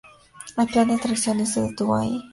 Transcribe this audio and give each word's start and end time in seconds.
El 0.57 0.65
plan 0.65 0.87
de 0.87 0.95
atracción 0.95 1.37
no 1.37 1.45
se 1.45 1.61
detuvo 1.61 1.95
ahí. 1.95 2.19